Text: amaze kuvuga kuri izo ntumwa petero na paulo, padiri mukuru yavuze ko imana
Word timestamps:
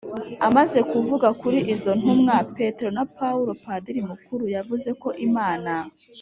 amaze 0.47 0.79
kuvuga 0.91 1.27
kuri 1.41 1.59
izo 1.73 1.91
ntumwa 1.99 2.35
petero 2.55 2.89
na 2.97 3.05
paulo, 3.17 3.51
padiri 3.63 4.01
mukuru 4.09 4.43
yavuze 4.55 4.89
ko 5.01 5.09
imana 5.27 5.73